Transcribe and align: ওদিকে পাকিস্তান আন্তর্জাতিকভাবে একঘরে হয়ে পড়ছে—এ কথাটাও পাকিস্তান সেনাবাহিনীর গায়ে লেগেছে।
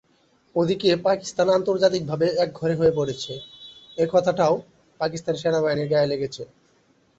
ওদিকে 0.55 0.89
পাকিস্তান 1.05 1.47
আন্তর্জাতিকভাবে 1.49 2.27
একঘরে 2.43 2.73
হয়ে 2.75 2.93
পড়ছে—এ 2.97 4.05
কথাটাও 4.13 4.53
পাকিস্তান 4.99 5.35
সেনাবাহিনীর 5.35 5.91
গায়ে 5.91 6.11
লেগেছে। 6.11 6.43